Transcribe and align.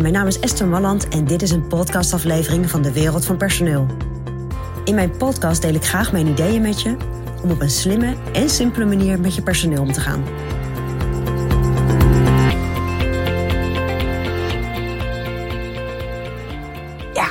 Mijn 0.00 0.12
naam 0.12 0.26
is 0.26 0.40
Esther 0.40 0.66
Malland 0.66 1.08
en 1.08 1.24
dit 1.24 1.42
is 1.42 1.50
een 1.50 1.66
podcastaflevering 1.66 2.70
van 2.70 2.82
de 2.82 2.92
Wereld 2.92 3.24
van 3.24 3.36
Personeel. 3.36 3.86
In 4.84 4.94
mijn 4.94 5.16
podcast 5.16 5.62
deel 5.62 5.74
ik 5.74 5.84
graag 5.84 6.12
mijn 6.12 6.26
ideeën 6.26 6.62
met 6.62 6.82
je 6.82 6.96
om 7.42 7.50
op 7.50 7.60
een 7.60 7.70
slimme 7.70 8.14
en 8.32 8.50
simpele 8.50 8.84
manier 8.84 9.20
met 9.20 9.34
je 9.34 9.42
personeel 9.42 9.82
om 9.82 9.92
te 9.92 10.00
gaan. 10.00 10.24
Ja, 17.14 17.28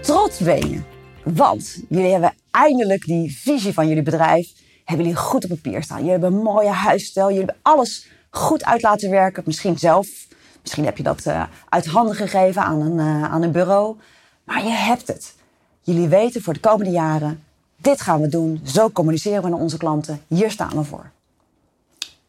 trots 0.00 0.38
ben. 0.38 0.86
Want 1.24 1.82
jullie 1.88 2.12
hebben 2.12 2.34
eindelijk 2.50 3.04
die 3.04 3.36
visie 3.36 3.72
van 3.72 3.88
jullie 3.88 4.02
bedrijf 4.02 4.52
hebben 4.84 5.06
jullie 5.06 5.20
goed 5.20 5.44
op 5.44 5.50
papier 5.50 5.82
staan. 5.82 5.96
Jullie 5.96 6.12
hebben 6.12 6.32
een 6.32 6.42
mooie 6.42 6.68
huisstijl. 6.68 7.26
Jullie 7.26 7.44
hebben 7.44 7.62
alles 7.62 8.06
goed 8.30 8.64
uit 8.64 8.82
laten 8.82 9.10
werken. 9.10 9.42
Misschien 9.46 9.78
zelf. 9.78 10.30
Misschien 10.62 10.84
heb 10.84 10.96
je 10.96 11.02
dat 11.02 11.26
uh, 11.26 11.44
uit 11.68 11.86
handen 11.86 12.14
gegeven 12.14 12.62
aan 12.62 12.80
een, 12.80 12.98
uh, 12.98 13.24
aan 13.24 13.42
een 13.42 13.52
bureau. 13.52 13.96
Maar 14.44 14.64
je 14.64 14.70
hebt 14.70 15.06
het. 15.06 15.34
Jullie 15.80 16.08
weten 16.08 16.42
voor 16.42 16.52
de 16.52 16.60
komende 16.60 16.90
jaren, 16.90 17.44
dit 17.76 18.00
gaan 18.00 18.20
we 18.20 18.28
doen. 18.28 18.60
Zo 18.64 18.90
communiceren 18.90 19.42
we 19.42 19.48
naar 19.48 19.58
onze 19.58 19.76
klanten. 19.76 20.22
Hier 20.26 20.50
staan 20.50 20.76
we 20.76 20.84
voor. 20.84 21.10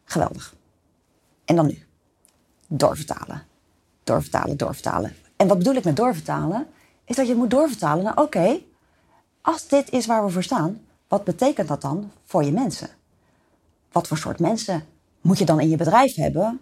Geweldig. 0.04 0.54
En 1.46 1.56
dan 1.56 1.66
nu. 1.66 1.84
Doorvertalen. 2.68 3.44
Doorvertalen, 4.04 4.58
doorvertalen. 4.58 5.16
En 5.36 5.48
wat 5.48 5.58
bedoel 5.58 5.76
ik 5.76 5.84
met 5.84 5.95
doorvertalen? 5.95 6.68
Is 7.06 7.16
dat 7.16 7.28
je 7.28 7.36
moet 7.36 7.50
doorvertalen 7.50 8.04
naar, 8.04 8.18
oké, 8.18 8.59
als 9.42 9.68
dit 9.68 9.92
is 9.92 10.06
waar 10.06 10.26
we 10.26 10.31
voor 10.31 10.44
staan, 10.44 10.81
wat 11.08 11.23
betekent 11.23 11.68
dat 11.68 11.81
dan 11.81 12.12
voor 12.26 12.44
je 12.44 12.52
mensen? 12.52 12.90
Wat 13.92 14.08
voor 14.08 14.18
soort 14.18 14.40
mensen 14.40 14.86
moet 15.22 15.38
je 15.38 15.45
dan 15.45 15.59
in 15.59 15.70
je 15.70 15.76
bedrijf 15.76 16.16
hebben 16.16 16.59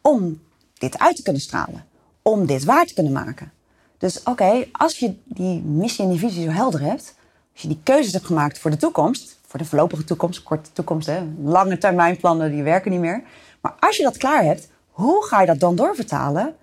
om 0.00 0.40
dit 0.78 0.98
uit 0.98 1.16
te 1.16 1.22
kunnen 1.22 1.42
stralen? 1.42 1.84
Om 2.22 2.46
dit 2.46 2.64
waar 2.64 2.86
te 2.86 2.94
kunnen 2.94 3.12
maken? 3.12 3.52
Dus 3.98 4.22
oké, 4.22 4.66
als 4.72 4.98
je 4.98 5.14
die 5.24 5.60
missie 5.60 6.04
en 6.04 6.10
die 6.10 6.18
visie 6.18 6.44
zo 6.44 6.50
helder 6.50 6.80
hebt, 6.80 7.14
als 7.52 7.62
je 7.62 7.68
die 7.68 7.80
keuzes 7.82 8.12
hebt 8.12 8.26
gemaakt 8.26 8.58
voor 8.58 8.70
de 8.70 8.76
toekomst, 8.76 9.38
voor 9.46 9.58
de 9.58 9.64
voorlopige 9.64 10.04
toekomst, 10.04 10.42
korte 10.42 10.72
toekomst, 10.72 11.06
hè, 11.06 11.22
lange 11.42 11.78
termijnplannen 11.78 12.50
die 12.50 12.62
werken 12.62 12.90
niet 12.90 13.00
meer. 13.00 13.22
Maar 13.60 13.74
als 13.80 13.96
je 13.96 14.02
dat 14.02 14.16
klaar 14.16 14.44
hebt, 14.44 14.68
hoe 14.90 15.24
ga 15.24 15.40
je 15.40 15.46
dat 15.46 15.60
dan 15.60 15.76
doorvertalen 15.76 16.54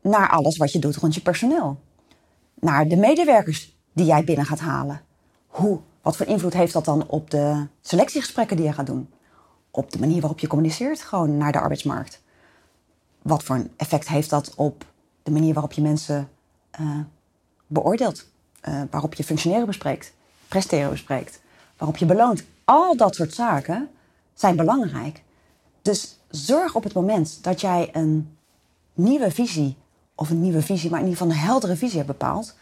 naar 0.00 0.30
alles 0.30 0.56
wat 0.56 0.72
je 0.72 0.78
doet 0.78 0.96
rond 0.96 1.14
je 1.14 1.20
personeel? 1.20 1.80
Naar 2.54 2.88
de 2.88 2.96
medewerkers 2.96 3.76
die 3.92 4.06
jij 4.06 4.24
binnen 4.24 4.46
gaat 4.46 4.60
halen. 4.60 5.00
Hoe 5.46 5.80
wat 6.02 6.16
voor 6.16 6.26
invloed 6.26 6.52
heeft 6.52 6.72
dat 6.72 6.84
dan 6.84 7.08
op 7.08 7.30
de 7.30 7.66
selectiegesprekken 7.80 8.56
die 8.56 8.66
je 8.66 8.72
gaat 8.72 8.86
doen? 8.86 9.10
Op 9.70 9.92
de 9.92 9.98
manier 9.98 10.20
waarop 10.20 10.38
je 10.38 10.46
communiceert 10.46 11.02
gewoon 11.02 11.36
naar 11.36 11.52
de 11.52 11.60
arbeidsmarkt? 11.60 12.21
Wat 13.22 13.42
voor 13.42 13.56
een 13.56 13.72
effect 13.76 14.08
heeft 14.08 14.30
dat 14.30 14.54
op 14.54 14.84
de 15.22 15.30
manier 15.30 15.52
waarop 15.52 15.72
je 15.72 15.82
mensen 15.82 16.28
uh, 16.80 16.98
beoordeelt? 17.66 18.26
Uh, 18.68 18.82
waarop 18.90 19.14
je 19.14 19.24
functioneren 19.24 19.66
bespreekt, 19.66 20.12
presteren 20.48 20.90
bespreekt, 20.90 21.40
waarop 21.76 21.96
je 21.96 22.06
beloont? 22.06 22.44
Al 22.64 22.96
dat 22.96 23.14
soort 23.14 23.34
zaken 23.34 23.88
zijn 24.34 24.56
belangrijk. 24.56 25.22
Dus 25.82 26.18
zorg 26.28 26.74
op 26.74 26.84
het 26.84 26.92
moment 26.92 27.38
dat 27.42 27.60
jij 27.60 27.88
een 27.92 28.36
nieuwe 28.94 29.30
visie, 29.30 29.76
of 30.14 30.30
een 30.30 30.40
nieuwe 30.40 30.62
visie, 30.62 30.90
maar 30.90 31.00
in 31.00 31.06
ieder 31.06 31.20
geval 31.20 31.34
een 31.34 31.44
heldere 31.44 31.76
visie 31.76 31.96
hebt 31.96 32.18
bepaald. 32.18 32.56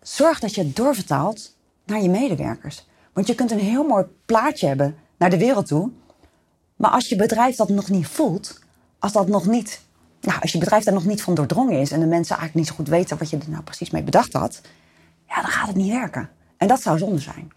Zorg 0.00 0.40
dat 0.40 0.54
je 0.54 0.62
het 0.62 0.76
doorvertaalt 0.76 1.56
naar 1.84 2.02
je 2.02 2.08
medewerkers. 2.08 2.86
Want 3.12 3.26
je 3.26 3.34
kunt 3.34 3.50
een 3.50 3.58
heel 3.58 3.86
mooi 3.86 4.04
plaatje 4.26 4.66
hebben 4.66 4.96
naar 5.16 5.30
de 5.30 5.38
wereld 5.38 5.66
toe. 5.66 5.90
Maar 6.76 6.90
als 6.90 7.08
je 7.08 7.16
bedrijf 7.16 7.56
dat 7.56 7.68
nog 7.68 7.88
niet 7.88 8.06
voelt, 8.06 8.60
als 9.02 9.12
dat 9.12 9.28
nog 9.28 9.46
niet, 9.46 9.80
nou, 10.20 10.40
als 10.40 10.52
je 10.52 10.58
bedrijf 10.58 10.84
daar 10.84 10.94
nog 10.94 11.04
niet 11.04 11.22
van 11.22 11.34
doordrongen 11.34 11.80
is 11.80 11.90
en 11.90 12.00
de 12.00 12.06
mensen 12.06 12.36
eigenlijk 12.36 12.54
niet 12.54 12.66
zo 12.66 12.74
goed 12.74 12.88
weten 12.88 13.18
wat 13.18 13.30
je 13.30 13.38
er 13.38 13.50
nou 13.50 13.62
precies 13.62 13.90
mee 13.90 14.02
bedacht 14.02 14.32
had, 14.32 14.60
ja, 15.28 15.34
dan 15.34 15.50
gaat 15.50 15.66
het 15.66 15.76
niet 15.76 15.92
werken. 15.92 16.30
En 16.56 16.68
dat 16.68 16.82
zou 16.82 16.98
zonde 16.98 17.18
zijn. 17.18 17.52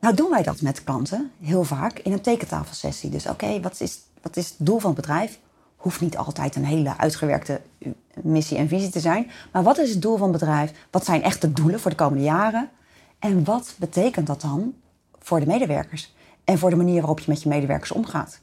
Nou 0.00 0.14
doen 0.14 0.30
wij 0.30 0.42
dat 0.42 0.60
met 0.60 0.84
klanten 0.84 1.30
heel 1.40 1.64
vaak 1.64 1.98
in 1.98 2.12
een 2.12 2.20
tekentafelsessie. 2.20 3.10
Dus 3.10 3.26
oké, 3.26 3.60
wat, 3.60 3.80
is, 3.80 3.98
wat 4.22 4.36
is 4.36 4.48
het 4.48 4.56
doel 4.58 4.78
van 4.78 4.90
het 4.90 5.00
bedrijf? 5.00 5.38
Hoeft 5.76 6.00
niet 6.00 6.16
altijd 6.16 6.56
een 6.56 6.64
hele 6.64 6.98
uitgewerkte 6.98 7.60
missie 8.22 8.56
en 8.56 8.68
visie 8.68 8.90
te 8.90 9.00
zijn. 9.00 9.30
Maar 9.52 9.62
wat 9.62 9.78
is 9.78 9.90
het 9.90 10.02
doel 10.02 10.16
van 10.16 10.30
het 10.30 10.40
bedrijf? 10.40 10.72
Wat 10.90 11.04
zijn 11.04 11.22
echt 11.22 11.40
de 11.40 11.52
doelen 11.52 11.80
voor 11.80 11.90
de 11.90 11.96
komende 11.96 12.24
jaren? 12.24 12.70
En 13.18 13.44
wat 13.44 13.74
betekent 13.78 14.26
dat 14.26 14.40
dan 14.40 14.74
voor 15.18 15.40
de 15.40 15.46
medewerkers? 15.46 16.14
En 16.44 16.58
voor 16.58 16.70
de 16.70 16.76
manier 16.76 17.00
waarop 17.00 17.20
je 17.20 17.30
met 17.30 17.42
je 17.42 17.48
medewerkers 17.48 17.92
omgaat? 17.92 18.40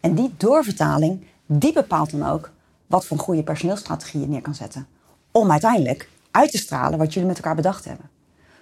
En 0.00 0.14
die 0.14 0.34
doorvertaling, 0.36 1.24
die 1.52 1.72
bepaalt 1.72 2.10
dan 2.10 2.28
ook 2.28 2.50
wat 2.86 3.06
voor 3.06 3.16
een 3.16 3.22
goede 3.22 3.42
personeelstrategie 3.42 4.20
je 4.20 4.28
neer 4.28 4.40
kan 4.40 4.54
zetten. 4.54 4.86
Om 5.30 5.50
uiteindelijk 5.50 6.08
uit 6.30 6.50
te 6.50 6.58
stralen 6.58 6.98
wat 6.98 7.12
jullie 7.12 7.28
met 7.28 7.36
elkaar 7.36 7.54
bedacht 7.54 7.84
hebben. 7.84 8.10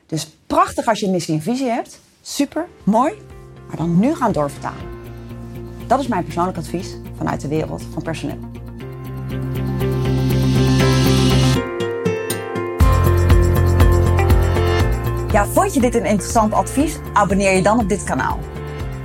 Dus 0.06 0.36
prachtig 0.46 0.86
als 0.86 1.00
je 1.00 1.06
een 1.06 1.12
missie 1.12 1.34
en 1.34 1.42
visie 1.42 1.68
hebt. 1.68 2.00
Super, 2.22 2.66
mooi. 2.84 3.12
Maar 3.66 3.76
dan 3.76 3.98
nu 3.98 4.14
gaan 4.14 4.32
doorvertalen. 4.32 4.86
Dat 5.86 6.00
is 6.00 6.06
mijn 6.06 6.24
persoonlijk 6.24 6.56
advies 6.56 6.96
vanuit 7.16 7.40
de 7.40 7.48
wereld 7.48 7.82
van 7.92 8.02
personeel. 8.02 8.38
Ja, 15.32 15.46
vond 15.46 15.74
je 15.74 15.80
dit 15.80 15.94
een 15.94 16.04
interessant 16.04 16.52
advies? 16.52 16.98
Abonneer 17.12 17.52
je 17.52 17.62
dan 17.62 17.78
op 17.78 17.88
dit 17.88 18.04
kanaal. 18.04 18.38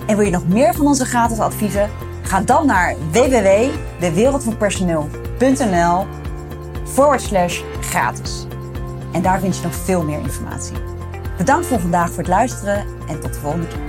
En 0.07 0.17
wil 0.17 0.25
je 0.25 0.31
nog 0.31 0.47
meer 0.47 0.73
van 0.73 0.85
onze 0.85 1.05
gratis 1.05 1.39
adviezen? 1.39 1.89
Ga 2.33 2.41
dan 2.41 2.65
naar 2.65 2.95
www.dewereldvanpersoneel.nl 3.11 6.05
forward 6.83 7.21
slash 7.21 7.61
gratis. 7.81 8.45
En 9.11 9.21
daar 9.21 9.39
vind 9.39 9.57
je 9.57 9.63
nog 9.63 9.75
veel 9.75 10.03
meer 10.03 10.19
informatie. 10.19 10.75
Bedankt 11.37 11.65
voor 11.65 11.79
vandaag 11.79 12.09
voor 12.09 12.17
het 12.17 12.27
luisteren 12.27 12.85
en 13.07 13.19
tot 13.19 13.33
de 13.33 13.39
volgende 13.39 13.67
keer. 13.67 13.81